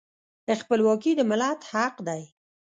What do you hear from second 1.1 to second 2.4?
د ملت حق دی.